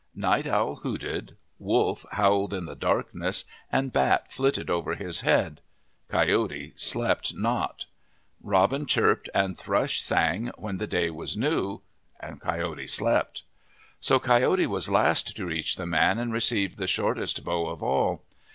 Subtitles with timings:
[0.15, 5.61] Night Owl hooted, Wolf howled in the darkness, and Bat flitted over his head.
[6.09, 7.85] Coyote slept not.
[8.41, 11.81] Robin chirped and Thrush sang when the day was new.
[12.39, 13.43] Coyote slept.
[13.99, 18.23] So Coyote was last to reach the man and received the shortest bow of all.